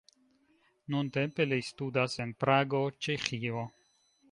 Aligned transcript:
Nuntempe 0.93 1.45
li 1.51 1.59
studas 1.67 2.17
en 2.25 2.33
Prago, 2.45 2.83
Ĉeĥio. 3.07 3.71